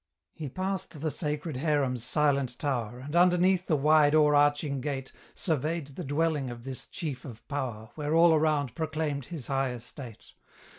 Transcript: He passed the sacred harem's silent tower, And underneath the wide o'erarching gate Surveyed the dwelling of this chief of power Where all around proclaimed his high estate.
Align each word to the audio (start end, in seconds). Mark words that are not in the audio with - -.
He 0.33 0.49
passed 0.49 0.99
the 0.99 1.11
sacred 1.11 1.57
harem's 1.57 2.03
silent 2.03 2.57
tower, 2.57 2.97
And 3.01 3.15
underneath 3.15 3.67
the 3.67 3.75
wide 3.75 4.15
o'erarching 4.15 4.81
gate 4.81 5.11
Surveyed 5.35 5.89
the 5.89 6.03
dwelling 6.03 6.49
of 6.49 6.63
this 6.63 6.87
chief 6.87 7.23
of 7.23 7.47
power 7.47 7.91
Where 7.93 8.15
all 8.15 8.33
around 8.33 8.73
proclaimed 8.73 9.25
his 9.25 9.45
high 9.45 9.73
estate. 9.73 10.33